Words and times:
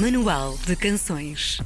Manual 0.00 0.56
de 0.66 0.74
Canções. 0.74 1.60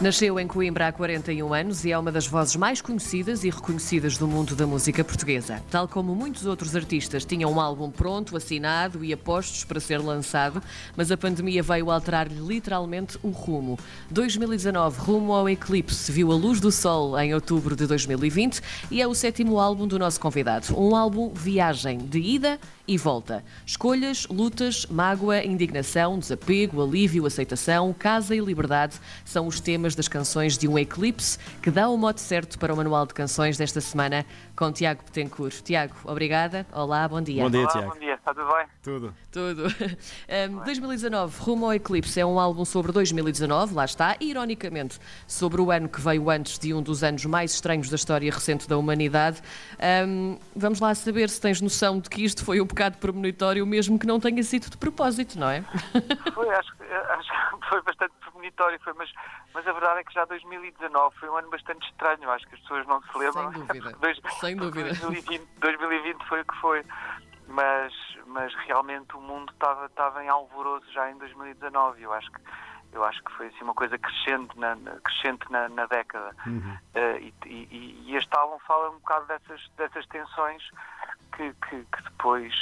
Nasceu 0.00 0.38
em 0.40 0.48
Coimbra 0.48 0.88
há 0.88 0.92
41 0.92 1.54
anos 1.54 1.84
e 1.84 1.92
é 1.92 1.98
uma 1.98 2.10
das 2.10 2.26
vozes 2.26 2.56
mais 2.56 2.80
conhecidas 2.80 3.44
e 3.44 3.50
reconhecidas 3.50 4.18
do 4.18 4.26
mundo 4.26 4.56
da 4.56 4.66
música 4.66 5.04
portuguesa. 5.04 5.62
Tal 5.70 5.86
como 5.86 6.12
muitos 6.12 6.44
outros 6.44 6.74
artistas 6.74 7.24
tinham 7.24 7.52
um 7.52 7.60
álbum 7.60 7.88
pronto, 7.88 8.36
assinado 8.36 9.04
e 9.04 9.12
apostos 9.12 9.62
para 9.62 9.78
ser 9.78 9.98
lançado, 9.98 10.60
mas 10.96 11.12
a 11.12 11.16
pandemia 11.16 11.62
veio 11.62 11.88
alterar-lhe 11.88 12.40
literalmente 12.40 13.16
o 13.22 13.30
rumo. 13.30 13.78
2019, 14.10 14.98
rumo 14.98 15.32
ao 15.32 15.48
eclipse, 15.48 16.10
viu 16.10 16.32
a 16.32 16.34
luz 16.34 16.58
do 16.58 16.72
sol 16.72 17.16
em 17.16 17.32
outubro 17.32 17.76
de 17.76 17.86
2020 17.86 18.60
e 18.90 19.00
é 19.00 19.06
o 19.06 19.14
sétimo 19.14 19.60
álbum 19.60 19.86
do 19.86 20.00
nosso 20.00 20.18
convidado. 20.18 20.76
Um 20.76 20.96
álbum 20.96 21.32
viagem, 21.32 21.98
de 21.98 22.18
ida 22.18 22.58
e 22.88 22.96
volta. 22.96 23.44
Escolhas, 23.66 24.26
lutas, 24.28 24.86
mágoa, 24.86 25.44
indignação, 25.44 26.18
desapego, 26.18 26.82
alívio, 26.82 27.26
aceitação, 27.26 27.94
casa 27.96 28.34
e 28.34 28.40
liberdade 28.40 28.98
são 29.24 29.46
os 29.46 29.60
temas 29.60 29.94
das 29.94 30.08
canções 30.08 30.56
de 30.56 30.66
um 30.66 30.78
eclipse 30.78 31.38
que 31.62 31.70
dá 31.70 31.88
o 31.90 31.98
mote 31.98 32.22
certo 32.22 32.58
para 32.58 32.72
o 32.72 32.76
manual 32.76 33.06
de 33.06 33.12
canções 33.12 33.58
desta 33.58 33.82
semana 33.82 34.24
com 34.56 34.72
Tiago 34.72 35.04
Petencourt. 35.04 35.62
Tiago, 35.62 35.94
obrigada. 36.04 36.66
Olá, 36.72 37.06
bom 37.06 37.20
dia. 37.20 37.42
Bom 37.42 37.50
dia, 37.50 37.60
Olá, 37.60 37.70
Tiago. 37.70 37.98
Está 38.30 38.34
tudo 38.34 38.54
bem? 38.54 38.66
Tudo. 38.82 39.14
Tudo. 39.32 39.64
Um, 40.50 40.62
2019, 40.64 41.40
Rumo 41.40 41.64
ao 41.66 41.74
Eclipse, 41.74 42.20
é 42.20 42.26
um 42.26 42.38
álbum 42.38 42.64
sobre 42.64 42.92
2019, 42.92 43.74
lá 43.74 43.84
está, 43.84 44.14
e, 44.20 44.30
ironicamente, 44.30 44.98
sobre 45.26 45.60
o 45.60 45.70
ano 45.70 45.88
que 45.88 46.00
veio 46.00 46.28
antes 46.30 46.58
de 46.58 46.74
um 46.74 46.82
dos 46.82 47.02
anos 47.02 47.24
mais 47.24 47.52
estranhos 47.54 47.88
da 47.88 47.96
história 47.96 48.30
recente 48.30 48.68
da 48.68 48.76
humanidade. 48.76 49.40
Um, 50.06 50.38
vamos 50.54 50.80
lá 50.80 50.94
saber 50.94 51.30
se 51.30 51.40
tens 51.40 51.60
noção 51.62 51.98
de 51.98 52.10
que 52.10 52.22
isto 52.24 52.44
foi 52.44 52.60
um 52.60 52.66
bocado 52.66 52.98
premonitório, 52.98 53.66
mesmo 53.66 53.98
que 53.98 54.06
não 54.06 54.20
tenha 54.20 54.42
sido 54.42 54.68
de 54.70 54.76
propósito, 54.76 55.38
não 55.38 55.48
é? 55.48 55.62
Foi, 56.34 56.48
acho, 56.50 56.76
que- 56.76 56.84
acho 56.84 57.28
que 57.60 57.68
foi 57.68 57.82
bastante 57.82 58.12
premonitório, 58.20 58.78
foi, 58.84 58.92
mas, 58.94 59.10
mas 59.54 59.66
a 59.66 59.72
verdade 59.72 60.00
é 60.00 60.04
que 60.04 60.12
já 60.14 60.24
2019 60.26 61.16
foi 61.18 61.28
um 61.30 61.36
ano 61.36 61.50
bastante 61.50 61.86
estranho, 61.88 62.30
acho 62.30 62.46
que 62.46 62.54
as 62.54 62.60
pessoas 62.60 62.86
não 62.86 63.00
se 63.02 63.18
lembram. 63.18 63.52
Sem 63.52 63.62
dúvida, 63.66 63.96
dois- 64.00 64.20
sem 64.40 64.56
dúvida. 64.56 64.88
2020, 64.94 65.42
2020 65.60 66.24
foi 66.28 66.40
o 66.40 66.44
que 66.44 66.56
foi, 66.60 66.84
mas, 67.48 67.92
mas 68.26 68.54
realmente 68.66 69.16
o 69.16 69.20
mundo 69.20 69.50
estava, 69.52 69.86
estava 69.86 70.22
em 70.24 70.28
alvoroço 70.28 70.90
já 70.92 71.10
em 71.10 71.16
2019, 71.18 72.02
eu 72.02 72.12
acho 72.12 72.30
que 72.30 72.40
eu 72.90 73.04
acho 73.04 73.22
que 73.22 73.30
foi 73.32 73.48
assim 73.48 73.62
uma 73.64 73.74
coisa 73.74 73.98
crescente 73.98 74.58
na, 74.58 74.74
crescente 75.04 75.44
na, 75.52 75.68
na 75.68 75.84
década. 75.86 76.34
Eh, 76.94 77.18
e, 77.20 77.34
e- 77.44 78.02
e 78.10 78.16
este 78.16 78.34
álbum 78.34 78.58
fala 78.60 78.88
um 78.88 78.94
bocado 78.94 79.26
dessas, 79.26 79.60
dessas 79.76 80.06
tensões 80.06 80.62
que, 81.36 81.52
que- 81.68 81.84
que 81.84 82.02
depois 82.04 82.54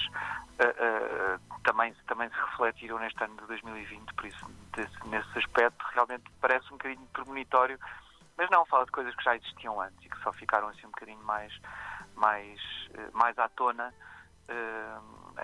eh, 0.59 0.75
eh, 0.79 1.39
também, 1.63 1.95
também 2.09 2.29
se 2.29 2.35
refletiram 2.35 2.99
neste 2.99 3.23
ano 3.23 3.37
de 3.37 3.47
2020, 3.47 4.13
por 4.15 4.27
isso, 4.27 4.47
desse- 4.75 5.07
nesse 5.07 5.39
aspecto, 5.39 5.85
realmente 5.95 6.25
parece 6.41 6.67
um 6.75 6.77
bocadinho 6.77 7.07
premonitório, 7.13 7.79
mas 8.37 8.51
não, 8.51 8.67
fala 8.67 8.85
de 8.85 8.91
coisas 8.91 9.15
que 9.15 9.23
já 9.23 9.37
existiam 9.37 9.81
antes 9.81 10.05
e 10.05 10.09
que 10.09 10.19
só 10.25 10.33
ficaram 10.33 10.67
assim 10.69 10.87
um 10.87 10.91
bocadinho 10.91 11.23
mais, 11.23 11.53
mais, 12.17 12.61
mais 13.13 13.39
à 13.39 13.49
tona 13.51 13.95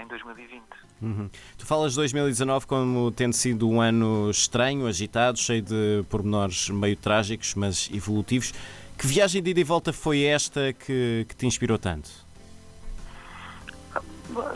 em 0.01 0.07
2020. 0.07 0.63
Uhum. 1.03 1.31
Tu 1.59 1.67
falas 1.67 1.93
de 1.93 1.99
2019 1.99 2.67
como 2.67 3.11
tendo 3.11 3.33
sido 3.35 3.69
um 3.69 3.81
ano 3.81 4.31
estranho, 4.31 4.87
agitado, 4.87 5.39
cheio 5.39 5.63
de 5.63 6.05
pormenores 6.09 6.71
meio 6.71 6.97
trágicos, 6.97 7.55
mas 7.55 7.91
evolutivos. 7.93 8.53
Que 8.99 9.07
viagem 9.07 9.43
de 9.43 9.51
ida 9.51 9.61
e 9.61 9.65
volta 9.65 9.93
foi 9.93 10.23
esta 10.25 10.73
que, 10.73 11.27
que 11.29 11.35
te 11.37 11.47
inspirou 11.47 11.79
tanto? 11.79 12.09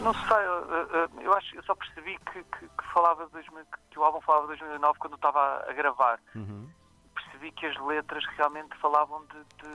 Não 0.00 0.14
sei, 0.14 1.22
eu, 1.26 1.34
acho 1.34 1.54
eu 1.54 1.62
só 1.64 1.74
percebi 1.74 2.16
que, 2.32 2.42
que, 2.42 2.60
que 2.66 2.92
falava 2.94 3.26
de 3.26 3.32
2000 3.32 3.62
que 3.90 3.98
o 3.98 4.04
álbum 4.04 4.20
falava 4.22 4.44
de 4.44 4.58
2009 4.58 4.98
quando 4.98 5.12
eu 5.14 5.16
estava 5.16 5.64
a 5.68 5.72
gravar. 5.74 6.18
Uhum. 6.34 6.66
Percebi 7.14 7.50
que 7.52 7.66
as 7.66 7.76
letras 7.86 8.24
realmente 8.38 8.74
falavam 8.78 9.22
de, 9.26 9.38
de, 9.62 9.74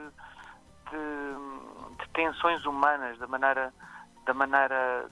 de- 0.90 1.98
de 2.04 2.10
tensões 2.14 2.66
humanas, 2.66 3.18
da 3.20 3.28
maneira 3.28 3.72
da 4.26 4.34
maneira 4.34 5.10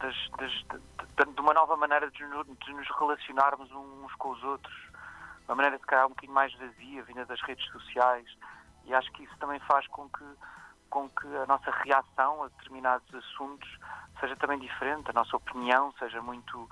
das- 0.00 0.30
de- 0.38 1.24
de- 1.34 1.40
uma 1.40 1.54
nova 1.54 1.76
maneira 1.76 2.10
de 2.10 2.18
de 2.18 2.72
nos 2.72 2.88
relacionarmos 2.98 3.70
uns 3.70 4.14
com 4.16 4.30
os 4.30 4.42
outros, 4.42 4.74
uma 5.46 5.54
maneira 5.56 5.78
de 5.78 5.84
calhar 5.86 6.06
um 6.06 6.10
bocadinho 6.10 6.32
mais 6.34 6.52
vazia, 6.54 7.02
vinda 7.04 7.24
das 7.26 7.40
redes 7.42 7.64
sociais, 7.70 8.26
e 8.84 8.94
acho 8.94 9.10
que 9.12 9.22
isso 9.24 9.36
também 9.38 9.60
faz 9.60 9.86
com 9.88 10.08
que 10.10 10.24
com 10.90 11.08
que 11.08 11.26
a 11.36 11.46
nossa 11.46 11.70
reação 11.70 12.42
a 12.42 12.48
determinados 12.48 13.14
assuntos 13.14 13.68
seja 14.20 14.36
também 14.36 14.58
diferente, 14.58 15.08
a 15.10 15.14
nossa 15.14 15.36
opinião 15.36 15.92
seja 15.98 16.20
muito 16.20 16.68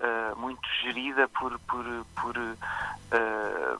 eh, 0.00 0.34
muito 0.36 0.66
gerida 0.82 1.28
por 1.28 1.58
por 1.60 1.84
por, 2.20 2.36
eh, 2.36 3.78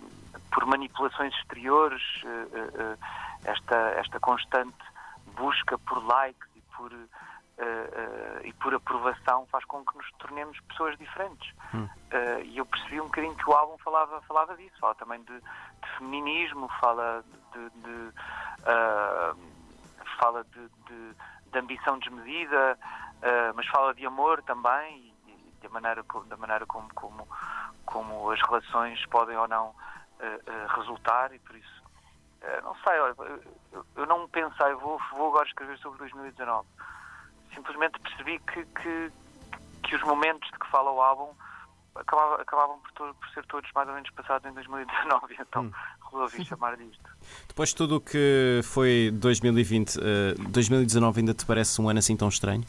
por 0.51 0.67
manipulações 0.67 1.35
exteriores, 1.37 2.03
eh, 2.25 2.99
esta 3.45 3.77
esta 4.03 4.19
constante 4.21 4.77
busca 5.37 5.79
por 5.79 6.05
likes 6.05 6.49
por 6.79 6.93
eh, 6.93 7.07
eh, 7.61 8.41
e 8.45 8.53
por 8.55 8.73
aprovação 8.73 9.45
faz 9.51 9.65
com 9.65 9.85
que 9.85 9.97
nos 9.99 10.09
tornemos 10.13 10.59
pessoas 10.61 10.97
diferentes. 10.97 11.53
Eh, 12.11 12.43
e 12.45 12.59
eu 12.59 12.65
percebi 12.65 13.01
um 13.01 13.07
bocadinho 13.07 13.35
que 13.37 13.51
o 13.51 13.53
álbum 13.53 13.77
falava, 13.79 14.23
falava 14.23 14.57
disso, 14.57 14.79
fala 14.81 14.95
também 14.95 15.21
de, 15.25 15.41
de 15.41 15.89
feminismo, 15.99 16.69
fala 16.81 17.25
de, 17.53 17.71
de, 17.83 18.13
fala 20.21 20.45
de, 20.45 20.69
de- 20.87 21.15
de 21.51 21.59
ambição 21.59 21.99
desmedida, 21.99 22.79
mas 23.55 23.67
fala 23.69 23.95
de 23.95 24.05
amor 24.07 24.43
também 24.43 24.97
e, 25.27 25.31
e 25.31 25.55
da 25.63 25.69
maneira, 25.71 26.05
da 26.27 26.37
maneira 26.37 26.67
como, 26.67 26.93
como, 26.95 27.27
como 27.87 28.31
as 28.31 28.41
relações 28.43 29.05
podem 29.07 29.37
ou 29.37 29.49
não 29.49 29.75
resultar 30.77 31.33
e 31.35 31.39
por 31.39 31.57
isso 31.57 31.83
não 32.63 32.75
sei, 32.77 32.99
olha, 33.01 33.15
eu, 33.73 33.85
eu 33.97 34.07
não 34.07 34.29
pensei, 34.29 34.73
vou, 34.75 35.01
vou 35.13 35.29
agora 35.29 35.47
escrever 35.49 35.79
sobre 35.79 35.99
2019. 35.99 36.67
Simplesmente 37.55 37.99
percebi 38.01 38.39
que, 38.41 38.65
que, 38.65 39.13
que 39.83 39.97
os 39.97 40.03
momentos 40.03 40.49
de 40.51 40.59
que 40.59 40.67
fala 40.71 40.91
o 40.91 41.01
álbum 41.01 41.33
acabava- 41.95 42.41
acabavam 42.43 42.79
por, 42.79 42.93
to- 42.93 43.15
por 43.15 43.29
ser 43.31 43.45
todos 43.47 43.69
mais 43.75 43.89
ou 43.89 43.95
menos 43.95 44.11
passados 44.11 44.49
em 44.49 44.55
2019, 44.55 45.37
então 45.41 45.73
resolvi 46.13 46.45
chamar 46.45 46.77
disto. 46.77 47.11
Depois 47.49 47.71
de 47.71 47.77
tudo 47.77 47.97
o 47.97 48.01
que 48.01 48.61
foi 48.63 49.11
2020, 49.15 49.97
eh, 49.99 50.35
2019 50.51 51.21
ainda 51.21 51.35
te 51.35 51.45
parece 51.45 51.81
um 51.81 51.89
ano 51.89 51.99
assim 51.99 52.17
tão 52.17 52.29
estranho? 52.29 52.65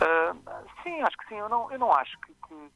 Ah, 0.00 0.34
sim, 0.82 1.00
acho 1.02 1.16
que 1.18 1.28
sim. 1.28 1.36
Eu 1.36 1.48
não, 1.48 1.70
eu 1.72 1.78
não 1.78 1.92
acho 1.92 2.18
que, 2.20 2.34
que- 2.48 2.70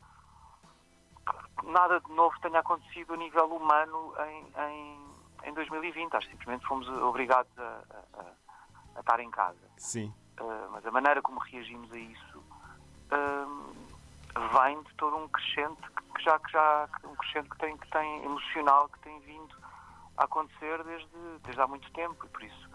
que 1.60 1.66
nada 1.70 2.00
de 2.00 2.10
novo 2.14 2.34
tenha 2.40 2.60
acontecido 2.60 3.14
a 3.14 3.16
nível 3.16 3.46
humano 3.54 4.14
em, 4.26 4.52
em, 4.62 5.07
em 5.44 5.52
2020. 5.54 6.14
Acho 6.16 6.26
que 6.26 6.32
simplesmente 6.32 6.66
fomos 6.66 6.88
obrigados 6.88 7.50
a, 7.58 7.62
a- 7.62 8.20
a- 8.96 9.00
estar 9.00 9.20
em 9.20 9.30
casa. 9.30 9.58
Sim. 9.76 10.12
Uh, 10.40 10.70
mas 10.70 10.84
a 10.86 10.90
maneira 10.90 11.20
como 11.22 11.38
reagimos 11.40 11.90
a 11.92 11.98
isso 11.98 12.42
um, 13.12 13.72
vem 14.58 14.80
de 14.82 14.94
todo 14.94 15.16
um 15.16 15.28
crescente 15.28 15.80
que 16.14 16.22
já 16.22 16.38
que 16.38 16.52
já 16.52 16.88
um 17.04 17.14
crescente 17.16 17.48
que 17.50 17.58
tem 17.58 17.76
que 17.76 17.88
tem 17.90 18.24
emocional 18.24 18.88
que 18.88 18.98
tem 19.00 19.18
vindo 19.20 19.56
a 20.16 20.24
acontecer 20.24 20.82
desde 20.84 21.08
desde 21.42 21.60
há 21.60 21.66
muito 21.66 21.90
tempo 21.92 22.24
e 22.24 22.28
por 22.28 22.42
isso 22.44 22.70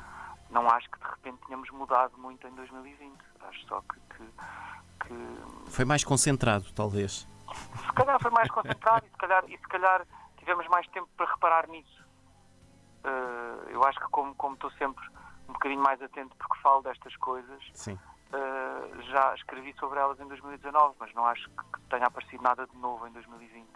não 0.50 0.70
acho 0.70 0.90
que 0.90 1.00
de 1.00 1.06
repente 1.06 1.38
tenhamos 1.46 1.70
mudado 1.72 2.18
muito 2.18 2.46
em 2.48 2.52
2020 2.56 3.18
acho 3.48 3.66
só 3.68 3.82
que, 3.82 4.00
que, 4.18 5.08
que 5.08 5.72
Foi 5.72 5.86
mais 5.86 6.04
concentrado, 6.04 6.66
talvez. 6.74 7.26
se 7.86 7.94
calhar 7.94 8.20
foi 8.22 8.32
mais 8.32 8.50
concentrado 8.52 9.06
e 9.06 9.10
se 9.10 9.18
calhar, 9.18 9.44
e 9.48 9.58
se 9.58 9.68
calhar 9.70 10.06
tivemos 10.38 10.68
mais 10.68 10.86
tempo 10.88 11.08
para 11.16 11.32
reparar 11.32 11.68
nisso. 11.70 12.03
Uh, 13.04 13.70
eu 13.70 13.84
acho 13.84 14.00
que 14.00 14.08
como, 14.10 14.34
como 14.36 14.56
estou 14.56 14.72
sempre 14.72 15.04
um 15.50 15.54
bocadinho 15.54 15.82
mais 15.82 16.02
atento 16.02 16.36
porque 16.38 16.62
falo 16.62 16.82
destas 16.82 17.16
coisas, 17.18 17.62
Sim. 17.74 17.94
uh, 17.94 19.02
já 19.12 19.34
escrevi 19.36 19.74
sobre 19.80 20.00
elas 20.00 20.20
em 20.20 20.28
2019, 20.28 20.96
mas 21.00 21.14
não 21.14 21.26
acho 21.26 21.50
que 21.50 21.82
tenha 21.90 22.06
aparecido 22.06 22.42
nada 22.42 22.66
de 22.66 22.78
novo 22.78 23.06
em 23.08 23.12
2020. 23.12 23.68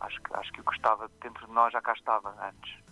Acho 0.00 0.20
que, 0.20 0.36
acho 0.36 0.52
que 0.52 0.60
o 0.60 0.64
que 0.64 0.76
estava 0.76 1.10
dentro 1.22 1.46
de 1.46 1.52
nós 1.52 1.72
já 1.72 1.80
cá 1.80 1.92
estava 1.92 2.34
antes. 2.46 2.86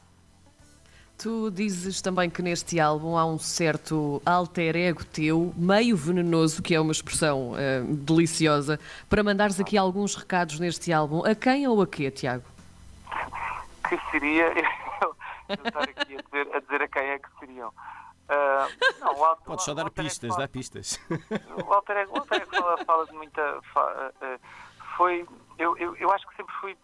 Tu 1.17 1.51
dizes 1.51 2.03
também 2.03 2.29
que 2.29 2.43
neste 2.43 2.81
álbum 2.81 3.17
há 3.17 3.25
um 3.25 3.39
certo 3.39 4.21
alter 4.27 4.75
ego 4.75 5.05
teu, 5.05 5.55
meio 5.57 5.97
venenoso, 5.97 6.61
que 6.61 6.75
é 6.75 6.81
uma 6.81 6.91
expressão 6.91 7.55
eh, 7.57 7.83
deliciosa, 7.83 8.81
para 9.09 9.23
mandares 9.23 9.61
aqui 9.61 9.79
alguns 9.79 10.17
recados 10.17 10.59
neste 10.59 10.93
álbum. 10.93 11.25
A 11.25 11.35
quem 11.35 11.69
ou 11.69 11.81
a 11.81 11.87
quê, 11.87 12.11
Tiago? 12.11 12.45
Que 13.87 14.01
seria 14.11 14.51
estar 15.53 15.83
aqui 15.83 16.17
a 16.17 16.23
dizer, 16.23 16.55
a 16.57 16.61
dizer 16.61 16.83
a 16.83 16.89
quem 16.89 17.03
é 17.03 17.19
que 17.19 17.29
seriam. 17.39 17.69
Uh, 17.69 19.01
não, 19.01 19.19
o 19.19 19.25
Alter- 19.25 19.45
Podes 19.45 19.65
só 19.65 19.75
dar 19.75 19.83
Ego 19.83 19.91
pistas, 19.91 20.29
fala- 20.31 20.41
dá 20.41 20.49
pistas. 20.49 21.01
O 21.59 21.65
Walter 21.67 21.97
Ego, 21.99 22.13
Walter 22.15 22.41
Ego 22.43 22.57
fala, 22.57 22.85
fala 22.85 23.07
de 23.07 23.13
muita. 23.13 23.61
fa- 23.75 24.13
eh, 24.23 24.39
foi. 24.97 25.29
Eu, 25.59 25.77
eu, 25.77 25.95
eu 25.97 26.11
acho 26.11 26.27
que 26.29 26.37
sempre 26.37 26.55
fui 26.61 26.77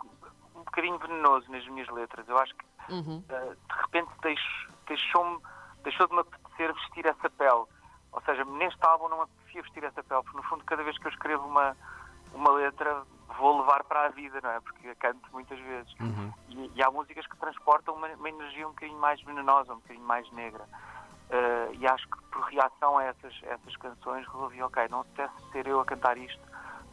um 0.54 0.58
bocadinho 0.64 0.98
venenoso 0.98 1.50
nas 1.50 1.66
minhas 1.68 1.88
letras. 1.88 2.28
Eu 2.28 2.38
acho 2.38 2.54
que 2.54 2.92
Uhum. 2.92 3.24
eh, 3.28 3.54
de 3.68 3.80
repente 3.82 4.10
deixo- 4.20 4.68
deixou-me 4.86 5.40
deixou 5.82 6.06
de 6.08 6.12
me 6.14 6.20
apetecer 6.20 6.74
vestir 6.74 7.06
essa 7.06 7.30
pele. 7.30 7.64
Ou 8.12 8.20
seja, 8.26 8.44
neste 8.44 8.84
álbum 8.84 9.08
não 9.08 9.18
me 9.18 9.22
apetecia 9.24 9.62
vestir 9.62 9.84
essa 9.84 10.02
pele, 10.02 10.22
porque 10.22 10.36
no 10.36 10.42
fundo 10.42 10.64
cada 10.64 10.82
vez 10.82 10.98
que 10.98 11.06
eu 11.06 11.10
escrevo 11.10 11.46
uma, 11.46 11.74
uma 12.34 12.50
letra 12.52 13.02
vou 13.38 13.60
levar 13.60 13.84
para 13.84 14.06
a 14.06 14.08
vida, 14.08 14.40
não 14.42 14.50
é? 14.50 14.60
Porque 14.60 14.94
canto 14.96 15.28
muitas 15.32 15.58
vezes. 15.58 15.92
Uhum. 16.00 16.32
E, 16.48 16.72
e 16.74 16.82
há 16.82 16.90
músicas 16.90 17.26
que 17.26 17.36
transportam 17.36 17.94
uma, 17.94 18.08
uma 18.08 18.28
energia 18.28 18.66
um 18.66 18.70
bocadinho 18.70 18.98
mais 18.98 19.20
venenosa, 19.22 19.72
um 19.72 19.76
bocadinho 19.76 20.06
mais 20.06 20.30
negra. 20.32 20.64
Uh, 21.30 21.72
e 21.78 21.86
acho 21.86 22.08
que 22.08 22.22
por 22.24 22.42
reação 22.42 22.98
a 22.98 23.04
essas, 23.04 23.32
essas 23.44 23.76
canções 23.76 24.26
resolvi, 24.26 24.60
ok, 24.62 24.88
não 24.88 25.04
se 25.04 25.10
deve 25.10 25.32
ser 25.52 25.66
eu 25.68 25.80
a 25.80 25.84
cantar 25.84 26.18
isto, 26.18 26.42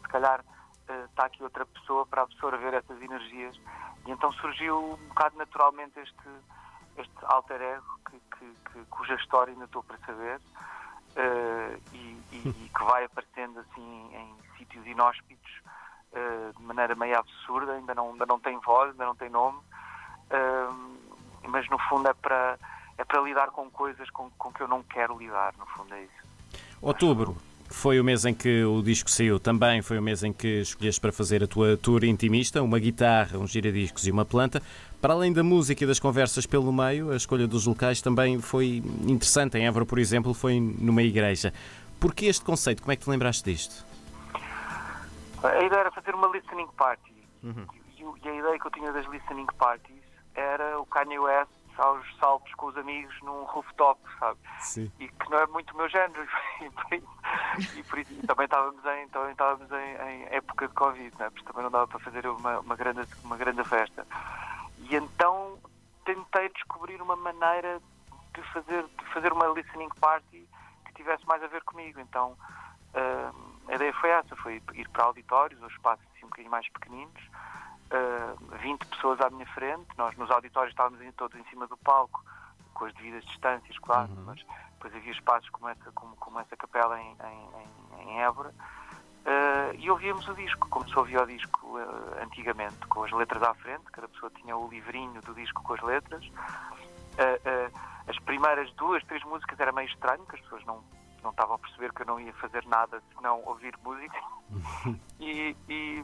se 0.02 0.08
calhar 0.10 0.42
uh, 0.42 1.06
está 1.06 1.26
aqui 1.26 1.44
outra 1.44 1.66
pessoa 1.66 2.06
para 2.06 2.22
absorver 2.22 2.74
essas 2.74 3.02
energias. 3.02 3.60
E 4.06 4.12
então 4.12 4.32
surgiu 4.34 4.94
um 4.94 5.08
bocado 5.08 5.38
naturalmente 5.38 6.00
este, 6.00 6.30
este 6.98 7.16
alter 7.24 7.62
ego 7.62 8.00
que, 8.10 8.20
que, 8.38 8.72
que, 8.72 8.86
cuja 8.86 9.16
história 9.16 9.52
ainda 9.52 9.66
estou 9.66 9.84
para 9.84 9.98
saber 10.06 10.38
uh, 10.38 11.82
e, 11.92 12.22
e, 12.32 12.38
e, 12.46 12.70
que 12.70 12.84
vai 12.84 13.06
aparecendo 13.06 13.60
assim 13.60 14.16
em 14.16 14.38
sítios 14.58 14.86
inóspitos 14.86 15.62
de 16.58 16.64
maneira 16.64 16.96
meio 16.96 17.18
absurda, 17.18 17.74
ainda 17.74 17.94
não, 17.94 18.12
ainda 18.12 18.26
não 18.26 18.40
tem 18.40 18.58
voz, 18.60 18.92
ainda 18.92 19.06
não 19.06 19.16
tem 19.16 19.30
nome, 19.30 19.60
mas 21.48 21.70
no 21.70 21.78
fundo 21.90 22.10
é 22.10 22.14
para 22.14 22.58
é 22.98 23.04
para 23.04 23.22
lidar 23.22 23.52
com 23.52 23.70
coisas 23.70 24.10
com, 24.10 24.30
com 24.38 24.52
que 24.52 24.62
eu 24.62 24.68
não 24.68 24.82
quero 24.82 25.18
lidar, 25.18 25.54
no 25.58 25.66
fundo 25.68 25.94
é 25.94 26.04
isso. 26.04 26.28
Outubro 26.82 27.38
foi 27.70 28.00
o 28.00 28.04
mês 28.04 28.26
em 28.26 28.34
que 28.34 28.64
o 28.64 28.82
disco 28.82 29.10
saiu, 29.10 29.40
também 29.40 29.82
foi 29.82 30.00
o 30.00 30.02
mês 30.02 30.24
em 30.24 30.34
que 30.34 30.62
escolheste 30.62 31.00
para 31.00 31.12
fazer 31.12 31.44
a 31.44 31.48
tua 31.48 31.78
tour 31.78 32.04
intimista, 32.04 32.62
uma 32.64 32.80
guitarra, 32.80 33.38
um 33.38 33.46
giradiscos 33.46 34.08
e 34.08 34.12
uma 34.12 34.26
planta. 34.26 34.62
Para 35.02 35.14
além 35.14 35.32
da 35.32 35.44
música 35.44 35.84
e 35.84 35.88
das 35.88 36.00
conversas 36.00 36.46
pelo 36.46 36.72
meio, 36.72 37.12
a 37.12 37.16
escolha 37.16 37.48
dos 37.48 37.68
locais 37.68 38.02
também 38.02 38.42
foi 38.42 38.82
interessante. 39.06 39.58
Em 39.58 39.68
Évora, 39.68 39.86
por 39.86 40.00
exemplo, 40.00 40.34
foi 40.34 40.60
numa 40.60 41.04
igreja. 41.04 41.54
Porquê 42.00 42.26
este 42.28 42.44
conceito? 42.44 42.82
Como 42.82 42.92
é 42.92 42.96
que 42.96 43.04
te 43.04 43.10
lembraste 43.10 43.44
disto? 43.44 43.86
A 45.50 45.64
ideia 45.64 45.80
era 45.82 45.92
fazer 45.92 46.14
uma 46.16 46.28
listening 46.28 46.68
party. 46.78 47.16
Uhum. 47.44 47.68
E 48.24 48.30
a 48.30 48.34
ideia 48.34 48.60
que 48.60 48.68
eu 48.68 48.72
tinha 48.72 48.92
das 48.92 49.06
listening 49.08 49.48
parties 49.58 50.04
era 50.36 50.80
o 50.80 50.86
Kanye 50.86 51.20
West 51.20 51.52
aos 51.78 52.06
saltos 52.18 52.54
com 52.56 52.68
os 52.68 52.78
amigos 52.78 53.16
num 53.22 53.44
rooftop, 53.44 54.00
sabe? 54.20 54.40
Sim. 54.60 54.92
E 55.00 55.08
que 55.08 55.30
não 55.30 55.40
é 55.40 55.48
muito 55.48 55.74
o 55.74 55.78
meu 55.78 55.90
género. 55.90 56.28
E 56.60 56.70
por 56.72 56.94
isso, 56.94 57.80
e 57.80 57.84
por 57.84 58.00
isso 58.00 58.28
também 58.28 58.46
estávamos, 58.46 58.84
em, 58.84 59.08
também 59.10 59.32
estávamos 59.32 59.72
em, 59.72 59.76
em, 59.76 60.24
época 60.32 60.68
de 60.68 60.74
Covid, 60.74 61.16
né? 61.18 61.30
porque 61.30 61.46
também 61.46 61.64
não 61.64 61.72
dava 61.72 61.88
para 61.88 62.00
fazer 62.00 62.26
uma, 62.26 62.60
uma, 62.60 62.76
grande, 62.76 63.08
uma 63.24 63.38
grande 63.38 63.64
festa. 63.64 64.08
E 64.80 64.96
então 64.96 65.60
tentei 66.04 66.50
descobrir 66.50 67.00
uma 67.02 67.16
maneira 67.16 67.80
de 68.34 68.42
fazer, 68.54 68.84
de 68.84 69.06
fazer 69.14 69.32
uma 69.34 69.48
listening 69.48 69.90
party 70.00 70.50
que 70.86 70.94
tivesse 70.96 71.26
mais 71.28 71.44
a 71.44 71.48
ver 71.48 71.64
comigo. 71.64 72.00
Então 72.00 72.36
uh, 72.94 73.57
a 73.68 73.76
ideia 73.76 73.94
foi 73.94 74.10
essa, 74.10 74.36
foi 74.38 74.62
ir 74.74 74.90
para 74.90 75.06
auditórios 75.06 75.62
ou 75.62 75.68
espaços 75.68 76.06
assim, 76.14 76.26
um 76.26 76.30
bocadinho 76.30 76.52
mais 76.52 76.68
pequeninos 76.70 77.22
uh, 77.92 78.38
ah, 78.52 78.58
20 78.58 78.86
pessoas 78.86 79.22
à 79.22 79.30
minha 79.30 79.46
frente. 79.48 79.88
Nós 79.98 80.16
nos 80.18 80.30
auditórios 80.30 80.72
estávamos 80.72 81.00
todos 81.16 81.38
em 81.40 81.44
cima 81.46 81.68
do 81.68 81.78
palco, 81.78 82.24
com 82.74 82.86
as 82.86 82.94
devidas 82.94 83.26
distâncias, 83.26 83.78
claro, 83.80 84.12
uhum. 84.12 84.24
mas 84.26 84.46
depois 84.74 84.96
havia 84.96 85.12
espaços 85.12 85.50
como 85.50 85.70
essa, 85.70 85.92
como, 85.92 86.16
como 86.18 86.40
essa 86.40 86.56
capela 86.56 87.00
em, 87.02 87.16
em, 87.24 88.02
em 88.04 88.22
Évora. 88.22 88.54
Uh, 89.26 89.76
e 89.78 89.92
ouvíamos 89.92 90.26
o 90.30 90.34
disco, 90.36 90.70
como 90.70 90.88
se 90.88 90.98
ouvia 90.98 91.22
o 91.22 91.26
disco 91.26 91.78
uh, 91.78 92.24
antigamente, 92.24 92.78
com 92.88 93.04
as 93.04 93.12
letras 93.12 93.44
à 93.44 93.54
frente, 93.56 93.84
cada 93.92 94.08
pessoa 94.08 94.32
tinha 94.32 94.56
o 94.56 94.70
livrinho 94.70 95.22
do 95.22 95.34
disco 95.34 95.62
com 95.64 95.74
as 95.74 95.82
letras. 95.82 96.26
Uh, 96.26 97.72
as 98.08 98.18
primeiras 98.20 98.72
duas, 98.76 99.04
três 99.04 99.22
músicas 99.24 99.60
era 99.60 99.74
meio 99.74 99.90
estranho, 99.90 100.26
que 100.26 100.36
as 100.36 100.42
pessoas 100.42 100.64
não, 100.66 100.82
não 101.28 101.32
estavam 101.32 101.56
a 101.56 101.60
perceber 101.60 101.94
que 101.94 102.04
eu 102.04 102.06
não 102.06 102.20
ia 102.20 102.34
fazer 102.34 102.66
nada 102.66 103.04
senão 103.16 103.42
ouvir 103.46 103.78
música. 103.84 104.18
e, 105.20 105.56
e 105.68 106.04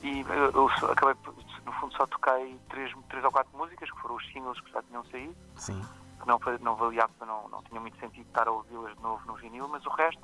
e 0.00 0.24
eu, 0.54 0.68
acabei, 0.90 1.16
no 1.64 1.72
fundo, 1.72 1.92
só 1.94 2.06
toquei 2.06 2.56
três, 2.68 2.92
três 3.08 3.24
ou 3.24 3.32
quatro 3.32 3.56
músicas, 3.58 3.90
que 3.90 4.00
foram 4.00 4.14
os 4.14 4.24
singles 4.32 4.60
que 4.60 4.70
já 4.70 4.80
tinham 4.84 5.04
saído. 5.06 5.36
Sim. 5.56 5.82
Que 6.20 6.26
não, 6.26 6.38
não 6.60 6.76
valia, 6.76 7.08
não, 7.20 7.48
não 7.48 7.62
tinha 7.64 7.80
muito 7.80 7.98
sentido 7.98 8.26
estar 8.26 8.46
a 8.46 8.52
ouvi-las 8.52 8.94
de 8.94 9.02
novo 9.02 9.26
no 9.26 9.34
vinil, 9.34 9.66
mas 9.66 9.84
o 9.86 9.90
resto 9.90 10.22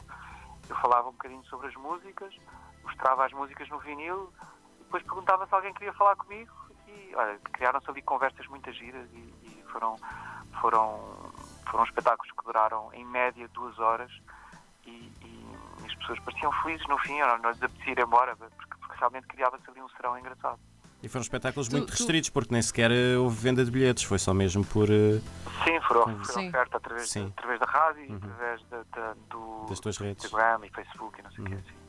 eu 0.69 0.77
falava 0.77 1.09
um 1.09 1.13
bocadinho 1.13 1.45
sobre 1.47 1.67
as 1.67 1.75
músicas, 1.75 2.33
mostrava 2.85 3.27
as 3.27 3.33
músicas 3.33 3.69
no 3.69 3.81
vinil, 3.81 4.33
e 4.79 4.85
depois 4.85 5.03
perguntava 5.03 5.45
se 5.47 5.55
alguém 5.55 5.75
queria 5.75 5.93
falar 5.93 6.15
comigo 6.17 6.53
e 6.87 7.15
olha, 7.17 7.39
criaram-se 7.53 7.91
ali 7.91 8.01
conversas 8.03 8.47
muito 8.47 8.71
giras 8.73 9.09
e, 9.13 9.35
e, 9.43 9.65
foram, 9.73 9.97
foram, 10.61 11.33
foram 11.71 11.85
espetáculos 11.85 12.31
que 12.33 12.45
duraram 12.45 12.91
em 12.93 13.05
média 13.05 13.49
duas 13.49 13.79
horas 13.79 14.11
e, 14.87 14.91
e 15.23 15.57
as 15.85 15.95
pessoas 15.97 16.19
pareciam 16.21 16.53
felizes 16.63 16.87
no 16.89 16.99
fim, 16.99 17.19
não, 17.21 17.39
não 17.39 17.51
lhes 17.51 17.63
apetecia 17.63 17.93
ir 17.93 17.99
embora, 17.99 18.37
porque 18.37 18.99
realmente 18.99 19.27
criava-se 19.27 19.69
ali 19.71 19.81
um 19.81 19.89
serão 19.91 20.19
engraçado. 20.19 20.59
E 21.03 21.09
foram 21.09 21.23
espetáculos 21.23 21.69
muito 21.69 21.89
tu, 21.89 21.91
restritos, 21.91 22.31
porque 22.31 22.51
nem 22.51 22.63
sequer 22.63 22.91
eh, 22.91 23.19
houve 23.19 23.37
venda 23.37 23.63
de 23.63 23.71
bilhetes, 23.71 24.05
foi 24.05 24.19
só 24.19 24.33
mesmo 24.33 24.65
por. 24.65 24.89
Uh... 24.89 25.21
Sim, 25.63 25.79
foram, 25.87 26.25
foram 26.25 26.49
oferta 26.49 26.79
através, 26.79 27.11
de, 27.11 27.19
através 27.21 27.61
da 27.61 27.67
rádio, 27.67 28.09
uhum. 28.09 28.17
através 28.17 28.61
de, 28.63 28.67
de, 28.79 29.21
do 29.29 29.67
das 29.69 29.81
tuas 29.81 29.99
redes. 29.99 30.25
Instagram 30.25 30.65
e 30.65 30.71
Facebook 30.71 31.21
e 31.21 31.23
não 31.23 31.31
sei 31.31 31.45
o 31.45 31.47
uhum. 31.47 31.51
que 31.51 31.57
assim. 31.57 31.85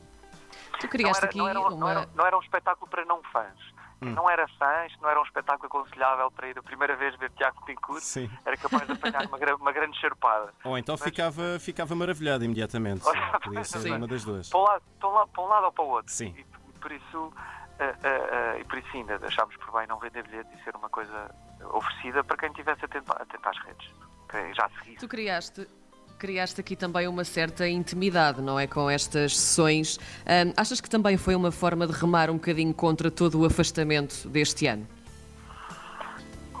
Tu 0.80 0.88
criaste 0.88 1.14
não 1.14 1.16
era, 1.16 1.26
aqui. 1.26 1.38
Não 1.38 1.48
era, 1.48 1.60
uma... 1.60 1.70
não, 1.70 1.88
era, 1.88 2.08
não 2.14 2.26
era 2.26 2.36
um 2.36 2.42
espetáculo 2.42 2.90
para 2.90 3.06
não 3.06 3.22
fãs. 3.32 3.58
Quem 4.00 4.10
hum. 4.10 4.14
não 4.14 4.28
era 4.28 4.46
fãs, 4.58 4.92
não 5.00 5.08
era 5.08 5.20
um 5.20 5.24
espetáculo 5.24 5.66
aconselhável 5.66 6.30
para 6.30 6.48
ir 6.48 6.58
a 6.58 6.62
primeira 6.62 6.96
vez 6.96 7.16
ver 7.16 7.30
Tiago 7.30 7.64
Pincourt, 7.64 8.02
era 8.44 8.56
capaz 8.56 8.86
de 8.86 8.92
apanhar 8.92 9.26
uma, 9.26 9.54
uma 9.56 9.72
grande 9.72 9.98
charpada. 9.98 10.52
Ou 10.64 10.76
então 10.76 10.94
Mas... 10.98 11.02
ficava, 11.02 11.58
ficava 11.58 11.94
maravilhado 11.94 12.44
imediatamente. 12.44 13.04
Podia 13.42 13.64
ser 13.64 13.80
Sim. 13.80 13.92
uma 13.92 14.06
das 14.06 14.24
duas. 14.24 14.50
Para 14.50 14.58
um, 14.58 14.62
lado, 14.64 14.82
para, 15.00 15.08
um 15.08 15.46
lado, 15.46 15.64
ou 15.64 15.72
para 15.72 15.84
o 15.84 15.88
outro. 15.88 16.12
Sim. 16.12 16.34
E, 16.36 16.44
por 16.78 16.92
isso, 16.92 17.18
uh, 17.18 17.30
uh, 17.30 18.60
e 18.60 18.64
por 18.64 18.78
isso 18.78 18.88
ainda 18.94 19.16
achámos 19.16 19.56
por 19.56 19.72
bem 19.72 19.86
não 19.86 19.98
vender 19.98 20.22
bilhetes 20.24 20.52
e 20.60 20.64
ser 20.64 20.76
uma 20.76 20.90
coisa 20.90 21.34
oferecida 21.72 22.22
para 22.22 22.36
quem 22.36 22.50
estivesse 22.50 22.84
atento, 22.84 23.12
atento 23.12 23.48
às 23.48 23.58
redes. 23.64 23.90
Que 24.28 24.54
já 24.54 24.68
seguisse. 24.70 24.98
Tu 24.98 25.08
criaste 25.08 25.68
criaste 26.16 26.60
aqui 26.60 26.74
também 26.74 27.06
uma 27.06 27.24
certa 27.24 27.68
intimidade, 27.68 28.40
não 28.40 28.58
é? 28.58 28.66
Com 28.66 28.88
estas 28.90 29.36
sessões. 29.36 29.98
Um, 30.26 30.52
achas 30.56 30.80
que 30.80 30.88
também 30.88 31.16
foi 31.16 31.34
uma 31.34 31.52
forma 31.52 31.86
de 31.86 31.92
remar 31.92 32.30
um 32.30 32.34
bocadinho 32.34 32.74
contra 32.74 33.10
todo 33.10 33.40
o 33.40 33.44
afastamento 33.44 34.28
deste 34.28 34.66
ano? 34.66 34.86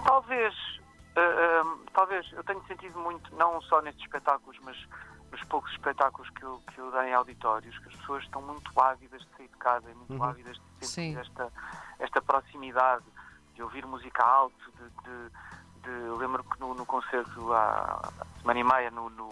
Talvez. 0.04 0.54
Uh, 1.16 1.64
uh, 1.64 1.78
talvez. 1.92 2.26
Eu 2.32 2.44
tenho 2.44 2.62
sentido 2.66 2.98
muito, 2.98 3.34
não 3.36 3.60
só 3.62 3.80
nestes 3.80 4.04
espetáculos, 4.04 4.56
mas 4.62 4.76
nos 5.32 5.42
poucos 5.44 5.70
espetáculos 5.72 6.30
que 6.30 6.42
eu, 6.42 6.62
que 6.72 6.80
eu 6.80 6.90
dei 6.92 7.10
em 7.10 7.14
auditórios, 7.14 7.76
que 7.78 7.88
as 7.88 7.96
pessoas 7.96 8.22
estão 8.24 8.42
muito 8.42 8.70
ávidas 8.80 9.20
de 9.20 9.28
sair 9.36 9.48
de 9.48 9.56
casa, 9.56 9.88
muito 9.94 10.14
uhum. 10.14 10.22
ávidas 10.22 10.56
de 10.80 10.86
sentir 10.86 11.18
esta, 11.18 11.52
esta 11.98 12.22
proximidade, 12.22 13.04
de 13.54 13.62
ouvir 13.62 13.84
música 13.86 14.22
alto, 14.22 14.72
de, 14.76 14.84
de, 15.02 15.30
de 15.82 16.18
lembro 16.18 16.44
que 16.44 16.60
no, 16.60 16.74
no 16.74 16.86
concerto 16.86 17.52
há 17.52 18.12
semana 18.46 18.60
e 18.60 18.64
meia 18.64 18.90
no, 18.92 19.10
no, 19.10 19.28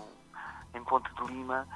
em 0.74 0.82
Ponte 0.82 1.08
de 1.14 1.32
Lima, 1.32 1.68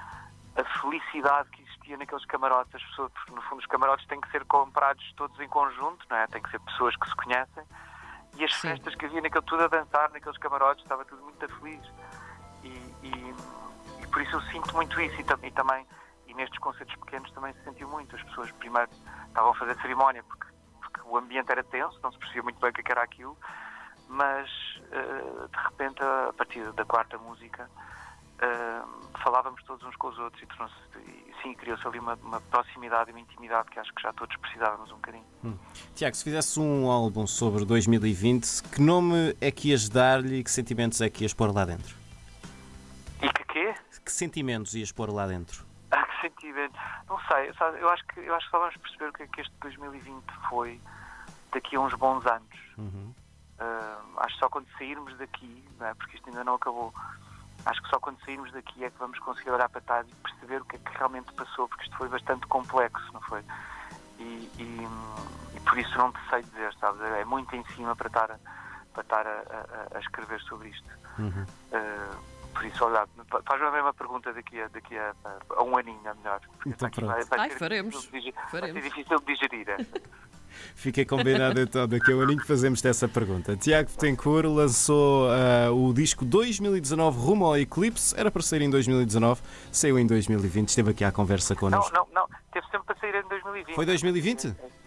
a 0.56 0.80
felicidade 0.80 1.48
que 1.50 1.62
existia 1.62 1.96
naqueles 1.96 2.24
camarotes, 2.24 2.74
as 2.74 2.82
pessoas, 2.82 3.12
porque 3.12 3.32
no 3.32 3.40
fundo 3.42 3.60
os 3.60 3.66
camarotes 3.66 4.04
têm 4.08 4.20
que 4.20 4.28
ser 4.32 4.44
comprados 4.46 5.12
todos 5.16 5.38
em 5.38 5.48
conjunto, 5.48 6.04
não 6.10 6.16
é? 6.16 6.26
Tem 6.26 6.42
que 6.42 6.50
ser 6.50 6.58
pessoas 6.58 6.96
que 6.96 7.08
se 7.08 7.14
conhecem. 7.14 7.62
E 8.36 8.44
as 8.44 8.52
Sim. 8.54 8.68
festas 8.70 8.94
que 8.96 9.06
havia 9.06 9.20
naquele 9.20 9.44
tudo 9.44 9.62
a 9.62 9.68
dançar 9.68 10.10
naqueles 10.10 10.36
camarotes, 10.38 10.82
estava 10.82 11.04
tudo 11.04 11.22
muito 11.22 11.48
feliz. 11.60 11.92
E, 12.64 12.68
e 14.02 14.06
por 14.08 14.20
isso 14.20 14.34
eu 14.34 14.40
sinto 14.42 14.74
muito 14.74 15.00
isso 15.00 15.14
e, 15.20 15.46
e, 15.46 15.50
também, 15.52 15.86
e 16.26 16.34
nestes 16.34 16.58
concertos 16.58 16.96
pequenos 16.96 17.30
também 17.30 17.52
se 17.52 17.62
sentiu 17.62 17.88
muito. 17.88 18.16
As 18.16 18.22
pessoas 18.24 18.50
primeiro 18.52 18.90
estavam 19.28 19.50
a 19.50 19.54
fazer 19.54 19.76
cerimónia 19.80 20.24
porque, 20.24 20.46
porque 20.80 21.00
o 21.04 21.16
ambiente 21.16 21.52
era 21.52 21.62
tenso, 21.62 22.00
não 22.02 22.10
se 22.10 22.18
percebia 22.18 22.42
muito 22.42 22.58
bem 22.58 22.70
o 22.70 22.72
que 22.72 22.80
é 22.80 22.90
era 22.90 23.02
aquilo, 23.02 23.38
mas 24.08 24.48
uh, 24.86 25.48
de 25.48 25.62
repente, 25.64 26.02
a 26.02 26.32
partir 26.36 26.72
da 26.72 26.84
quarta 26.84 27.18
música, 27.18 27.68
uh, 28.42 29.18
falávamos 29.22 29.62
todos 29.64 29.86
uns 29.86 29.96
com 29.96 30.08
os 30.08 30.18
outros 30.18 30.42
e, 30.42 30.98
e 30.98 31.34
sim, 31.42 31.54
criou-se 31.54 31.86
ali 31.86 31.98
uma, 31.98 32.14
uma, 32.14 32.40
proximidade 32.40 33.10
e 33.10 33.12
uma 33.12 33.20
intimidade 33.20 33.68
que 33.70 33.78
acho 33.78 33.92
que 33.94 34.02
já 34.02 34.12
todos 34.12 34.36
precisávamos 34.36 34.90
um 34.90 34.96
bocadinho. 34.96 35.24
Hum. 35.44 35.56
Tiago, 35.94 36.16
se 36.16 36.24
fizesse 36.24 36.58
um 36.58 36.90
álbum 36.90 37.26
sobre 37.26 37.64
2020, 37.64 38.62
que 38.64 38.80
nome 38.80 39.36
é 39.40 39.50
que 39.50 39.68
ias 39.70 39.88
dar-lhe 39.88 40.40
e 40.40 40.44
que 40.44 40.50
sentimentos 40.50 41.00
é 41.00 41.08
que 41.08 41.24
ias 41.24 41.34
pôr 41.34 41.54
lá 41.54 41.64
dentro? 41.64 41.98
que 44.08 44.12
sentimentos 44.12 44.74
ias 44.74 44.90
pôr 44.90 45.12
lá 45.12 45.26
dentro? 45.26 45.66
Ah, 45.90 46.02
que 46.08 46.22
sentimentos? 46.22 46.80
Não 47.06 47.18
sei, 47.28 47.52
eu 47.78 47.88
acho 47.90 48.06
que, 48.06 48.20
eu 48.20 48.34
acho 48.34 48.46
que 48.46 48.50
só 48.50 48.58
vamos 48.58 48.76
perceber 48.78 49.08
o 49.10 49.12
que 49.12 49.22
é 49.22 49.26
que 49.26 49.40
este 49.42 49.54
2020 49.60 50.24
foi 50.48 50.80
daqui 51.52 51.76
a 51.76 51.80
uns 51.80 51.94
bons 51.94 52.24
anos. 52.26 52.48
Uhum. 52.78 53.14
Uh, 53.60 54.20
acho 54.20 54.34
que 54.34 54.40
só 54.40 54.48
quando 54.48 54.66
sairmos 54.78 55.16
daqui, 55.18 55.64
não 55.78 55.86
é? 55.86 55.94
porque 55.94 56.16
isto 56.16 56.28
ainda 56.28 56.44
não 56.44 56.54
acabou, 56.54 56.94
acho 57.66 57.82
que 57.82 57.88
só 57.88 57.98
quando 57.98 58.18
sairmos 58.24 58.52
daqui 58.52 58.84
é 58.84 58.90
que 58.90 58.98
vamos 58.98 59.18
conseguir 59.18 59.50
olhar 59.50 59.68
para 59.68 59.80
trás 59.80 60.06
e 60.08 60.14
perceber 60.14 60.62
o 60.62 60.64
que 60.64 60.76
é 60.76 60.78
que 60.78 60.96
realmente 60.96 61.32
passou, 61.34 61.68
porque 61.68 61.84
isto 61.84 61.96
foi 61.96 62.08
bastante 62.08 62.46
complexo, 62.46 63.12
não 63.12 63.20
foi? 63.22 63.42
E, 64.18 64.50
e, 64.58 64.88
e 65.56 65.60
por 65.60 65.76
isso 65.78 65.96
não 65.98 66.12
te 66.12 66.18
sei 66.30 66.42
dizer, 66.42 66.72
sabes? 66.74 67.00
É 67.02 67.24
muito 67.24 67.54
em 67.56 67.64
cima 67.74 67.94
para 67.96 68.06
estar, 68.06 68.38
para 68.92 69.02
estar 69.02 69.26
a, 69.26 69.30
a, 69.92 69.96
a 69.96 70.00
escrever 70.00 70.40
sobre 70.42 70.68
isto. 70.68 70.88
Uhum. 71.18 71.44
Uh, 71.72 72.38
por 72.54 72.64
isso, 72.64 72.84
olha, 72.84 73.06
faz 73.46 73.62
a 73.62 73.70
mesma 73.70 73.94
pergunta 73.94 74.32
daqui 74.32 74.60
a, 74.60 74.68
daqui 74.68 74.96
a, 74.98 75.14
a 75.56 75.62
um 75.62 75.76
aninho, 75.76 76.00
é 76.04 76.14
melhor. 76.14 76.40
Então 76.66 76.88
aqui 76.88 77.00
pronto. 77.00 77.14
Ai, 77.38 77.50
ser 77.50 77.58
faremos. 77.58 77.94
difícil 77.94 78.10
de 78.10 78.18
digerir- 78.18 78.50
Faremos. 78.50 78.72
Vai 78.72 78.82
ser 78.82 78.88
difícil 78.88 79.18
de 79.20 79.26
digerir 79.26 79.68
esta. 79.68 80.00
Fica 80.74 81.04
combinado 81.04 81.60
então, 81.60 81.86
daqui 81.86 82.12
a 82.12 82.16
um 82.16 82.20
aninho 82.20 82.38
que 82.40 82.46
fazemos 82.46 82.80
dessa 82.82 83.08
pergunta. 83.08 83.56
Tiago 83.56 83.90
Betancourt 83.90 84.46
lançou 84.46 85.28
ah, 85.30 85.70
o 85.72 85.92
disco 85.92 86.24
2019 86.24 87.18
Rumo 87.18 87.44
ao 87.46 87.56
Eclipse, 87.56 88.14
era 88.18 88.30
para 88.30 88.42
sair 88.42 88.62
em 88.62 88.70
2019, 88.70 89.40
saiu 89.72 89.98
em 89.98 90.06
2020, 90.06 90.68
esteve 90.68 90.90
aqui 90.90 91.04
à 91.04 91.12
conversa 91.12 91.54
Não, 91.54 91.60
connosco. 91.60 91.92
não, 91.94 92.06
não, 92.12 92.28
teve 92.52 92.66
sempre 92.66 92.86
para 92.86 92.96
sair 92.98 93.14
em 93.14 93.28
2020. 93.28 93.74
Foi 93.74 93.86
2020? 93.86 94.40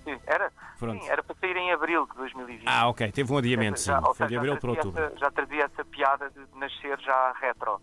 Sim, 0.03 0.17
era? 0.25 0.51
Pronto. 0.79 1.03
Sim, 1.03 1.09
era 1.09 1.21
para 1.23 1.35
sair 1.39 1.55
em 1.55 1.71
abril 1.71 2.07
de 2.07 2.15
2020. 2.17 2.63
Ah, 2.65 2.87
ok, 2.89 3.11
teve 3.11 3.31
um 3.31 3.37
adiamento, 3.37 3.79
sim. 3.79 3.91
Já- 3.91 4.01
Foi 4.01 4.27
de 4.27 4.35
abril 4.37 4.57
para 4.57 4.71
outubro. 4.71 5.03
essa- 5.03 5.17
já 5.17 5.31
trazia 5.31 5.63
essa 5.65 5.85
piada 5.85 6.29
de 6.31 6.59
nascer 6.59 6.99
já 7.01 7.33
retro. 7.39 7.79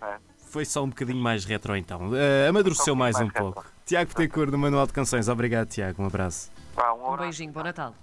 não 0.00 0.08
é? 0.08 0.18
Foi 0.50 0.64
só 0.64 0.82
um 0.82 0.88
bocadinho 0.88 1.20
mais 1.22 1.44
retro 1.44 1.76
então. 1.76 2.10
Ah, 2.14 2.48
amadureceu 2.48 2.94
um 2.94 2.96
mais 2.96 3.14
um 3.16 3.26
bocadinho 3.26 3.44
mais 3.52 3.54
pouco. 3.54 3.70
Tiago 3.84 4.08
Betancourt, 4.14 4.50
do 4.50 4.58
Manual 4.58 4.86
de 4.86 4.92
Canções. 4.92 5.28
Obrigado, 5.28 5.68
Tiago. 5.68 6.02
Um 6.02 6.06
abraço. 6.06 6.50
Um 7.10 7.16
beijinho, 7.16 7.52
bom 7.52 7.64
Natal. 7.64 8.00